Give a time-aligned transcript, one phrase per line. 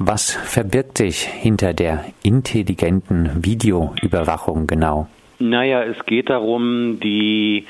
[0.00, 5.06] Was verbirgt sich hinter der intelligenten Videoüberwachung genau?
[5.38, 7.66] Naja, es geht darum, die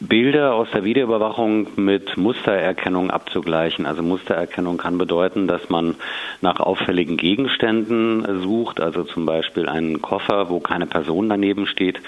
[0.00, 3.84] Bilder aus der Videoüberwachung mit Mustererkennung abzugleichen.
[3.84, 5.96] Also Mustererkennung kann bedeuten, dass man
[6.40, 12.00] nach auffälligen Gegenständen sucht, also zum Beispiel einen Koffer, wo keine Person daneben steht,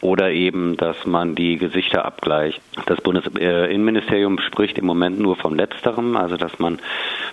[0.00, 2.62] oder eben, dass man die Gesichter abgleicht.
[2.86, 6.78] Das Bundesinnenministerium spricht im Moment nur vom Letzterem, also dass man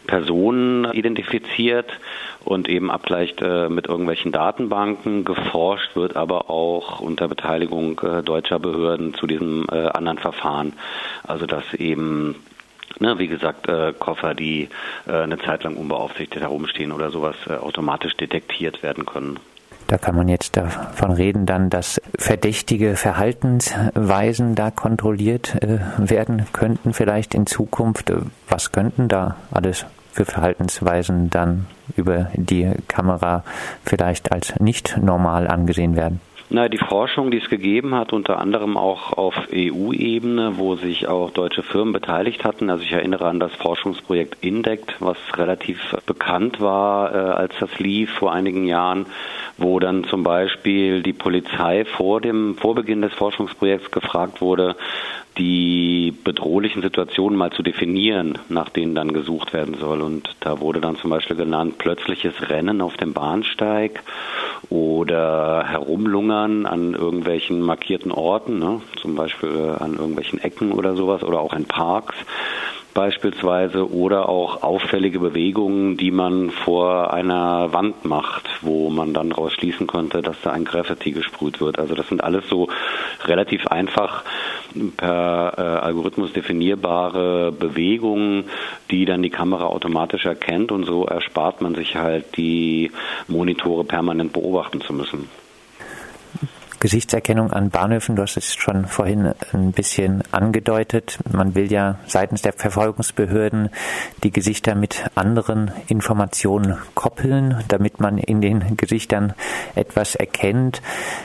[0.08, 1.92] Personen identifiziert
[2.44, 5.26] und eben abgleicht äh, mit irgendwelchen Datenbanken.
[5.26, 10.74] Geforscht wird aber auch unter Beteiligung äh, deutscher Behörden zu diesem äh, anderen Verfahren.
[11.24, 12.36] Also dass eben
[13.00, 14.70] Ne, wie gesagt, äh, Koffer, die
[15.06, 19.38] äh, eine Zeit lang unbeaufsichtigt herumstehen oder sowas, äh, automatisch detektiert werden können.
[19.88, 26.94] Da kann man jetzt davon reden, dann, dass verdächtige Verhaltensweisen da kontrolliert äh, werden könnten,
[26.94, 28.12] vielleicht in Zukunft.
[28.48, 33.44] Was könnten da alles für Verhaltensweisen dann über die Kamera
[33.84, 36.22] vielleicht als nicht normal angesehen werden?
[36.50, 41.32] Na, die Forschung, die es gegeben hat, unter anderem auch auf EU-Ebene, wo sich auch
[41.32, 42.70] deutsche Firmen beteiligt hatten.
[42.70, 48.12] Also ich erinnere an das Forschungsprojekt INDECT, was relativ bekannt war, äh, als das lief
[48.12, 49.08] vor einigen Jahren,
[49.58, 54.76] wo dann zum Beispiel die Polizei vor dem Vorbeginn des Forschungsprojekts gefragt wurde,
[55.38, 60.02] die bedrohlichen Situationen mal zu definieren, nach denen dann gesucht werden soll.
[60.02, 64.02] Und da wurde dann zum Beispiel genannt plötzliches Rennen auf dem Bahnsteig
[64.70, 68.82] oder Herumlungern an irgendwelchen markierten Orten, ne?
[69.02, 72.16] zum Beispiel an irgendwelchen Ecken oder sowas oder auch in Parks
[72.96, 79.52] beispielsweise oder auch auffällige Bewegungen, die man vor einer Wand macht, wo man dann daraus
[79.54, 81.78] schließen könnte, dass da ein Graffiti gesprüht wird.
[81.78, 82.70] Also das sind alles so
[83.26, 84.24] relativ einfach
[84.98, 88.46] per äh, Algorithmus definierbare Bewegungen,
[88.90, 92.92] die dann die Kamera automatisch erkennt und so erspart man sich halt die
[93.28, 95.30] Monitore permanent beobachten zu müssen.
[96.86, 101.18] Gesichtserkennung an Bahnhöfen, du hast es schon vorhin ein bisschen angedeutet.
[101.32, 103.70] Man will ja seitens der Verfolgungsbehörden
[104.22, 109.34] die Gesichter mit anderen Informationen koppeln, damit man in den Gesichtern
[109.74, 110.84] etwas erkennt.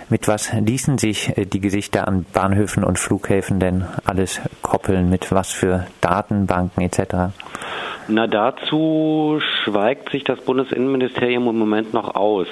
[0.09, 5.11] Mit was ließen sich äh, die Gesichter an Bahnhöfen und Flughäfen denn alles koppeln?
[5.11, 7.35] Mit was für Datenbanken etc.?
[8.13, 12.49] Na, dazu schweigt sich das Bundesinnenministerium im Moment noch aus.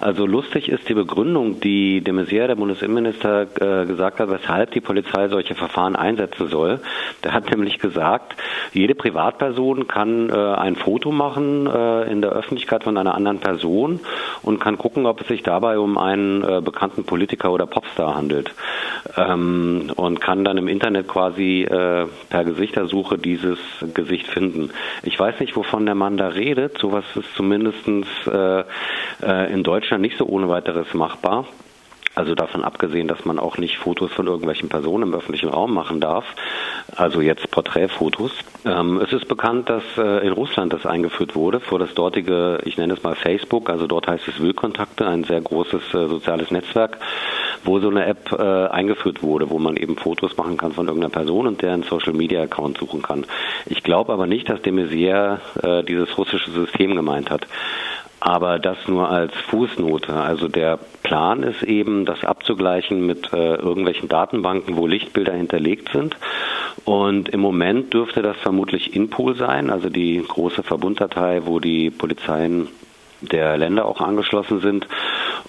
[0.00, 4.80] Also lustig ist die Begründung, die de Maizière, der Bundesinnenminister, äh, gesagt hat, weshalb die
[4.80, 6.80] Polizei solche Verfahren einsetzen soll.
[7.22, 8.34] Der hat nämlich gesagt,
[8.72, 14.00] jede Privatperson kann äh, ein Foto machen äh, in der Öffentlichkeit von einer anderen Person
[14.42, 18.52] und kann gucken, ob es sich dabei um einen äh, bekannten Politiker oder Popstar handelt.
[19.16, 23.58] Ähm, und kann dann im Internet quasi äh, per Gesichtersuche dieses
[23.94, 24.70] Gesicht finden.
[25.02, 26.78] Ich weiß nicht, wovon der Mann da redet.
[26.78, 27.86] Sowas ist zumindest
[28.26, 28.64] äh,
[29.22, 31.46] äh, in Deutschland nicht so ohne weiteres machbar.
[32.16, 36.00] Also davon abgesehen, dass man auch nicht Fotos von irgendwelchen Personen im öffentlichen Raum machen
[36.00, 36.24] darf,
[36.96, 38.32] also jetzt Porträtfotos.
[38.64, 42.78] Ähm, es ist bekannt, dass äh, in Russland das eingeführt wurde, vor das dortige, ich
[42.78, 46.96] nenne es mal Facebook, also dort heißt es Willkontakte, ein sehr großes äh, soziales Netzwerk,
[47.66, 51.12] wo so eine App äh, eingeführt wurde, wo man eben Fotos machen kann von irgendeiner
[51.12, 53.26] Person und deren Social Media Account suchen kann.
[53.66, 57.46] Ich glaube aber nicht, dass de Maizière äh, dieses russische System gemeint hat.
[58.18, 60.14] Aber das nur als Fußnote.
[60.14, 66.16] Also der Plan ist eben, das abzugleichen mit äh, irgendwelchen Datenbanken, wo Lichtbilder hinterlegt sind.
[66.84, 72.68] Und im Moment dürfte das vermutlich Inpool sein, also die große Verbunddatei, wo die Polizeien
[73.20, 74.86] der Länder auch angeschlossen sind.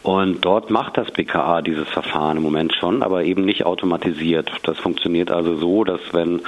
[0.07, 4.49] Und dort macht das BKA dieses Verfahren im Moment schon, aber eben nicht automatisiert.
[4.63, 6.43] Das funktioniert also so, dass wenn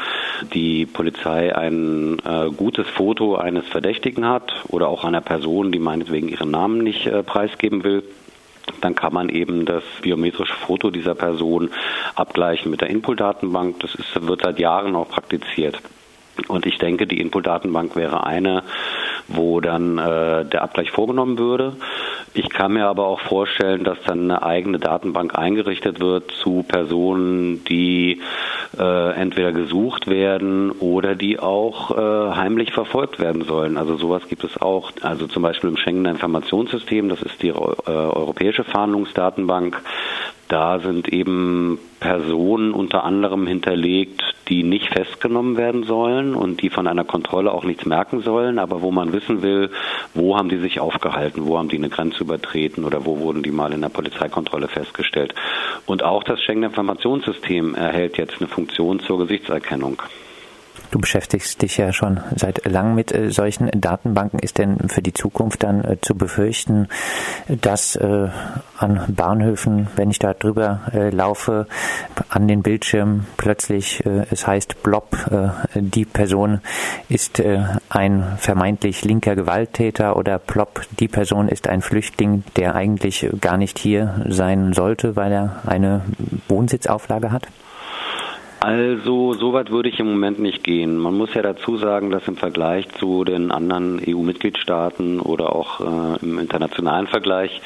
[0.54, 6.30] die Polizei ein äh, gutes Foto eines Verdächtigen hat oder auch einer Person, die meinetwegen
[6.30, 8.04] ihren Namen nicht äh, preisgeben will,
[8.80, 11.70] dann kann man eben das biometrische Foto dieser Person
[12.16, 13.82] abgleichen mit der Input-Datenbank.
[13.82, 15.82] Das ist, wird seit Jahren auch praktiziert.
[16.48, 18.64] Und ich denke, die Input-Datenbank wäre eine,
[19.28, 21.74] wo dann äh, der Abgleich vorgenommen würde.
[22.34, 27.64] Ich kann mir aber auch vorstellen, dass dann eine eigene Datenbank eingerichtet wird zu Personen,
[27.66, 28.22] die
[28.78, 33.78] äh, entweder gesucht werden oder die auch äh, heimlich verfolgt werden sollen.
[33.78, 34.92] Also sowas gibt es auch.
[35.02, 39.82] Also zum Beispiel im Schengener Informationssystem, das ist die äh, europäische Fahndungsdatenbank.
[40.50, 46.88] Da sind eben Personen unter anderem hinterlegt, die nicht festgenommen werden sollen und die von
[46.88, 49.70] einer Kontrolle auch nichts merken sollen, aber wo man wissen will,
[50.16, 53.52] wo haben die sich aufgehalten, wo haben die eine Grenze übertreten oder wo wurden die
[53.52, 55.36] mal in der Polizeikontrolle festgestellt.
[55.86, 60.02] Und auch das Schengen Informationssystem erhält jetzt eine Funktion zur Gesichtserkennung.
[60.92, 64.40] Du beschäftigst dich ja schon seit langem mit äh, solchen Datenbanken.
[64.40, 66.88] Ist denn für die Zukunft dann äh, zu befürchten,
[67.48, 68.30] dass äh,
[68.78, 70.80] an Bahnhöfen, wenn ich da drüber
[71.12, 71.68] laufe,
[72.30, 75.18] an den Bildschirmen plötzlich es heißt Blob,
[75.76, 76.62] die Person
[77.10, 77.44] ist
[77.90, 83.78] ein vermeintlich linker Gewalttäter oder Plop, die Person ist ein Flüchtling, der eigentlich gar nicht
[83.80, 86.04] hier sein sollte, weil er eine
[86.48, 87.48] Wohnsitzauflage hat?
[88.62, 90.98] Also soweit würde ich im Moment nicht gehen.
[90.98, 96.20] Man muss ja dazu sagen, dass im Vergleich zu den anderen EU-Mitgliedstaaten oder auch äh,
[96.22, 97.62] im internationalen Vergleich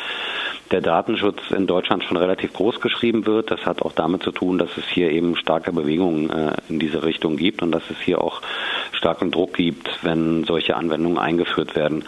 [0.69, 3.49] der Datenschutz in Deutschland schon relativ groß geschrieben wird.
[3.49, 7.03] Das hat auch damit zu tun, dass es hier eben starke Bewegungen äh, in diese
[7.03, 8.41] Richtung gibt und dass es hier auch
[9.03, 12.05] starken Druck gibt, wenn solche Anwendungen eingeführt werden.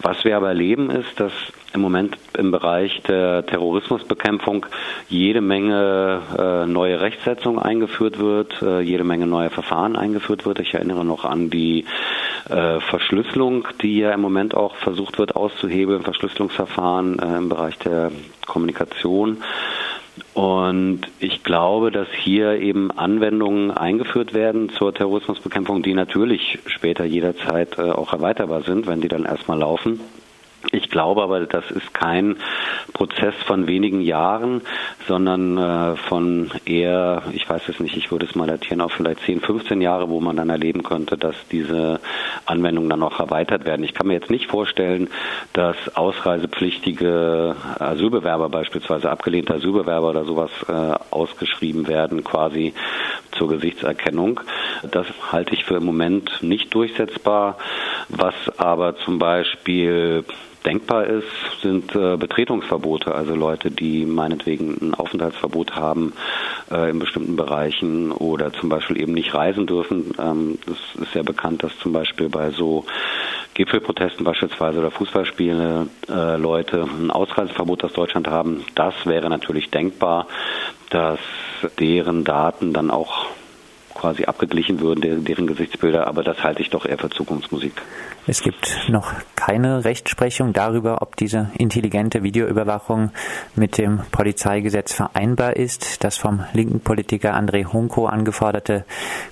[0.00, 1.32] Was wir aber erleben ist, dass
[1.74, 4.64] im Moment im Bereich der Terrorismusbekämpfung
[5.10, 10.60] jede Menge äh, neue Rechtsetzung eingeführt wird, äh, jede Menge neue Verfahren eingeführt wird.
[10.60, 11.84] Ich erinnere noch an die
[12.48, 18.10] äh, Verschlüsselung, die ja im Moment auch versucht wird auszuhebeln, Verschlüsselungsverfahren äh, im Bereich der
[18.46, 19.42] Kommunikation.
[20.34, 27.78] Und ich glaube, dass hier eben Anwendungen eingeführt werden zur Terrorismusbekämpfung, die natürlich später jederzeit
[27.78, 30.00] äh, auch erweiterbar sind, wenn die dann erstmal laufen.
[30.72, 32.36] Ich glaube aber, das ist kein
[32.92, 34.62] Prozess von wenigen Jahren,
[35.08, 39.20] sondern äh, von eher, ich weiß es nicht, ich würde es mal datieren, auf vielleicht
[39.22, 41.98] 10, 15 Jahre, wo man dann erleben könnte, dass diese
[42.46, 43.84] Anwendungen dann auch erweitert werden.
[43.84, 45.08] Ich kann mir jetzt nicht vorstellen,
[45.54, 50.72] dass ausreisepflichtige Asylbewerber beispielsweise, abgelehnte Asylbewerber oder sowas äh,
[51.10, 52.74] ausgeschrieben werden, quasi
[53.32, 54.40] zur Gesichtserkennung.
[54.88, 57.58] Das halte ich für im Moment nicht durchsetzbar.
[58.08, 60.24] Was aber zum Beispiel
[60.64, 61.24] denkbar ist,
[61.62, 66.12] sind äh, Betretungsverbote, also Leute, die meinetwegen ein Aufenthaltsverbot haben
[66.70, 70.12] äh, in bestimmten Bereichen oder zum Beispiel eben nicht reisen dürfen.
[70.18, 72.84] Ähm, es ist ja bekannt, dass zum Beispiel bei so
[73.54, 78.64] Gipfelprotesten beispielsweise oder Fußballspiele äh, Leute ein Ausreiseverbot aus Deutschland haben.
[78.74, 80.26] Das wäre natürlich denkbar,
[80.90, 81.20] dass
[81.78, 83.26] deren Daten dann auch
[83.94, 87.72] quasi abgeglichen würden, deren Gesichtsbilder, aber das halte ich doch eher für Zukunftsmusik.
[88.26, 93.10] Es gibt noch keine Rechtsprechung darüber, ob diese intelligente Videoüberwachung
[93.56, 96.04] mit dem Polizeigesetz vereinbar ist.
[96.04, 98.84] Das vom linken Politiker André Hunko angeforderte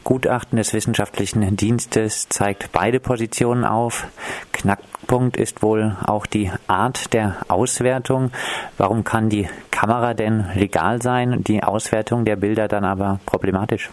[0.04, 4.06] Gutachten des wissenschaftlichen Dienstes zeigt beide Positionen auf.
[4.52, 8.32] Knackpunkt ist wohl auch die Art der Auswertung.
[8.78, 13.90] Warum kann die Kamera denn legal sein, die Auswertung der Bilder dann aber problematisch?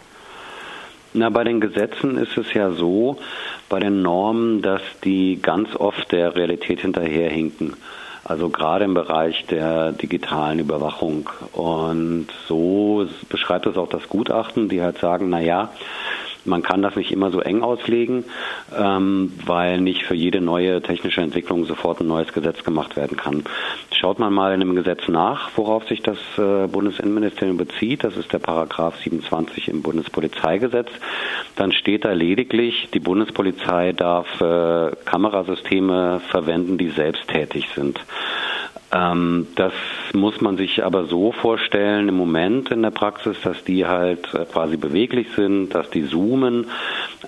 [1.18, 3.18] Na, bei den Gesetzen ist es ja so,
[3.70, 7.78] bei den Normen, dass die ganz oft der Realität hinterherhinken.
[8.26, 11.30] Also gerade im Bereich der digitalen Überwachung.
[11.54, 15.70] Und so beschreibt es auch das Gutachten, die halt sagen, na ja,
[16.44, 18.26] man kann das nicht immer so eng auslegen,
[18.78, 23.44] ähm, weil nicht für jede neue technische Entwicklung sofort ein neues Gesetz gemacht werden kann.
[23.98, 28.34] Schaut man mal in dem Gesetz nach, worauf sich das äh, Bundesinnenministerium bezieht, das ist
[28.34, 30.90] der Paragraph 27 im Bundespolizeigesetz,
[31.56, 38.00] dann steht da lediglich, die Bundespolizei darf äh, Kamerasysteme verwenden, die selbsttätig sind.
[38.92, 39.74] Ähm, das
[40.14, 44.46] muss man sich aber so vorstellen im Moment in der Praxis, dass die halt äh,
[44.46, 46.68] quasi beweglich sind, dass die zoomen,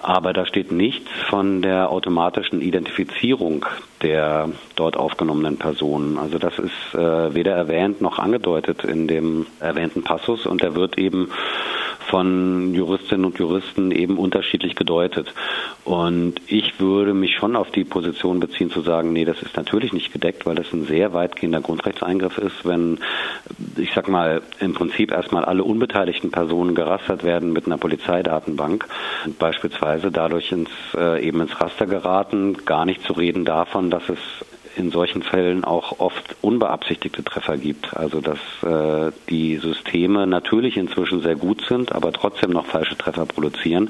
[0.01, 3.65] aber da steht nichts von der automatischen Identifizierung
[4.01, 6.17] der dort aufgenommenen Personen.
[6.17, 10.97] Also das ist äh, weder erwähnt noch angedeutet in dem erwähnten Passus und der wird
[10.97, 11.31] eben
[12.09, 15.33] von Juristinnen und Juristen eben unterschiedlich gedeutet.
[15.83, 19.93] Und ich würde mich schon auf die Position beziehen zu sagen, nee, das ist natürlich
[19.93, 22.99] nicht gedeckt, weil das ein sehr weitgehender Grundrechtseingriff ist, wenn,
[23.77, 28.87] ich sag mal, im Prinzip erstmal alle unbeteiligten Personen gerastert werden mit einer Polizeidatenbank
[29.25, 34.07] und beispielsweise dadurch ins, äh, eben ins Raster geraten, gar nicht zu reden davon, dass
[34.09, 34.19] es
[34.77, 37.95] in solchen Fällen auch oft unbeabsichtigte Treffer gibt.
[37.95, 43.25] Also dass äh, die Systeme natürlich inzwischen sehr gut sind, aber trotzdem noch falsche Treffer
[43.25, 43.89] produzieren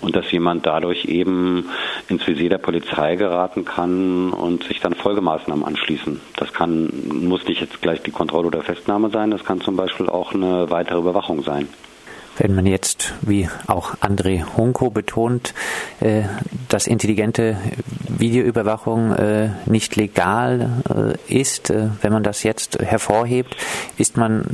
[0.00, 1.68] und dass jemand dadurch eben
[2.08, 6.20] ins Visier der Polizei geraten kann und sich dann Folgemaßnahmen anschließen.
[6.36, 10.08] Das kann muss nicht jetzt gleich die Kontrolle oder Festnahme sein, das kann zum Beispiel
[10.08, 11.68] auch eine weitere Überwachung sein.
[12.38, 15.54] Wenn man jetzt, wie auch André Hunko betont,
[16.00, 16.22] äh,
[16.68, 17.56] dass intelligente
[18.08, 20.82] Videoüberwachung äh, nicht legal
[21.28, 23.56] äh, ist, wenn man das jetzt hervorhebt,
[23.98, 24.44] ist man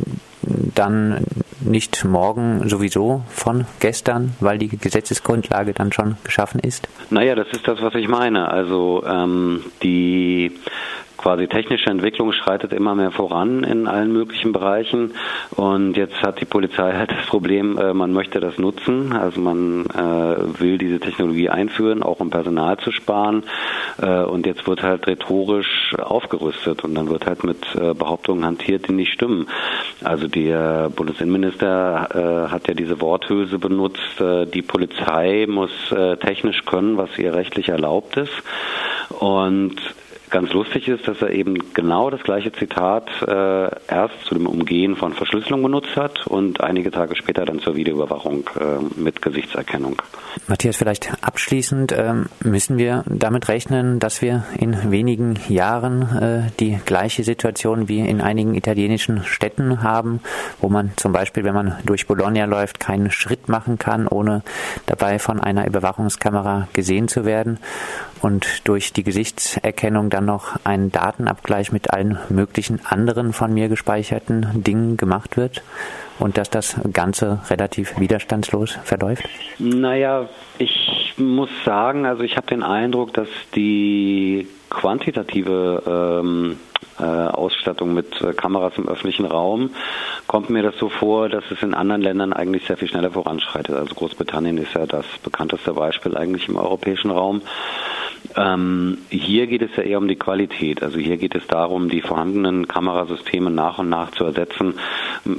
[0.74, 1.24] dann
[1.60, 6.88] nicht morgen sowieso von gestern, weil die Gesetzesgrundlage dann schon geschaffen ist?
[7.10, 8.48] Naja, das ist das, was ich meine.
[8.48, 10.52] Also ähm, die
[11.22, 15.12] quasi technische Entwicklung schreitet immer mehr voran in allen möglichen Bereichen.
[15.52, 19.86] Und jetzt hat die Polizei halt das Problem, äh, man möchte das nutzen, also man
[19.86, 23.44] äh, will diese Technologie einführen, auch um Personal zu sparen.
[24.00, 27.62] Äh, und jetzt wird halt rhetorisch aufgerüstet und dann wird halt mit
[27.98, 29.46] Behauptungen hantiert, die nicht stimmen.
[30.02, 35.70] Also der Bundesinnenminister hat ja diese Worthülse benutzt, die Polizei muss
[36.20, 38.32] technisch können, was ihr rechtlich erlaubt ist.
[39.20, 39.80] Und
[40.32, 44.96] Ganz lustig ist, dass er eben genau das gleiche Zitat äh, erst zu dem Umgehen
[44.96, 50.00] von Verschlüsselung benutzt hat und einige Tage später dann zur Videoüberwachung äh, mit Gesichtserkennung.
[50.46, 56.80] Matthias, vielleicht abschließend äh, müssen wir damit rechnen, dass wir in wenigen Jahren äh, die
[56.86, 60.20] gleiche Situation wie in einigen italienischen Städten haben,
[60.62, 64.42] wo man zum Beispiel, wenn man durch Bologna läuft, keinen Schritt machen kann, ohne
[64.86, 67.58] dabei von einer Überwachungskamera gesehen zu werden
[68.22, 74.62] und durch die Gesichtserkennung dann noch ein Datenabgleich mit allen möglichen anderen von mir gespeicherten
[74.62, 75.62] Dingen gemacht wird
[76.18, 79.28] und dass das Ganze relativ widerstandslos verläuft?
[79.58, 85.82] Naja, ich muss sagen, also ich habe den Eindruck, dass die quantitative
[86.22, 86.58] ähm,
[86.98, 89.70] äh, Ausstattung mit äh, Kameras im öffentlichen Raum,
[90.26, 93.74] kommt mir das so vor, dass es in anderen Ländern eigentlich sehr viel schneller voranschreitet.
[93.74, 97.42] Also Großbritannien ist ja das bekannteste Beispiel eigentlich im europäischen Raum.
[98.36, 100.82] Ähm, hier geht es ja eher um die Qualität.
[100.82, 104.74] Also hier geht es darum, die vorhandenen Kamerasysteme nach und nach zu ersetzen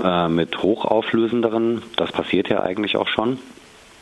[0.04, 1.82] äh, mit hochauflösenderen.
[1.96, 3.40] Das passiert ja eigentlich auch schon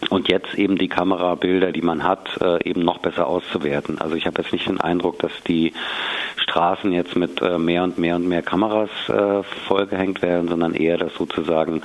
[0.09, 3.99] und jetzt eben die Kamerabilder, die man hat, äh, eben noch besser auszuwerten.
[3.99, 5.73] Also ich habe jetzt nicht den Eindruck, dass die
[6.37, 10.97] Straßen jetzt mit äh, mehr und mehr und mehr Kameras äh, vollgehängt werden, sondern eher,
[10.97, 11.81] dass sozusagen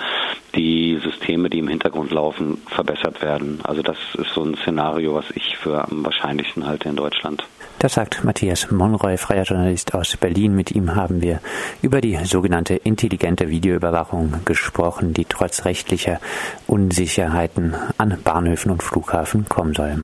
[0.56, 3.60] die Systeme, die im Hintergrund laufen, verbessert werden.
[3.62, 7.46] Also das ist so ein Szenario, was ich für am wahrscheinlichsten halte in Deutschland.
[7.78, 10.56] Das sagt Matthias Monroy, freier Journalist aus Berlin.
[10.56, 11.40] Mit ihm haben wir
[11.82, 16.18] über die sogenannte intelligente Videoüberwachung gesprochen, die trotz rechtlicher
[16.66, 19.94] Unsicherheiten an Bahnhöfen und Flughafen kommen soll.